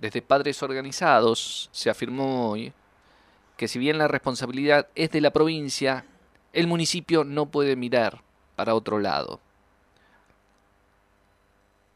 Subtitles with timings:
[0.00, 2.72] Desde Padres Organizados se afirmó hoy
[3.58, 6.06] que si bien la responsabilidad es de la provincia,
[6.54, 8.22] el municipio no puede mirar
[8.56, 9.40] para otro lado.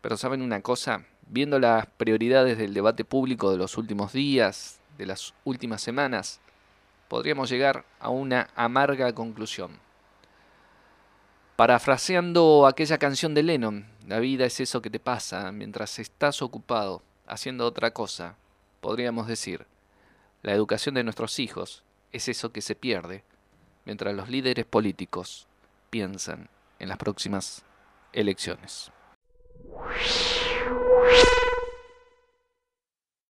[0.02, 5.06] Pero saben una cosa, viendo las prioridades del debate público de los últimos días, de
[5.06, 6.40] las últimas semanas,
[7.08, 9.78] podríamos llegar a una amarga conclusión.
[11.56, 17.00] Parafraseando aquella canción de Lennon, la vida es eso que te pasa mientras estás ocupado
[17.26, 18.36] haciendo otra cosa,
[18.80, 19.66] podríamos decir,
[20.42, 23.24] la educación de nuestros hijos es eso que se pierde
[23.84, 25.46] mientras los líderes políticos
[25.90, 27.62] piensan en las próximas
[28.12, 28.90] elecciones.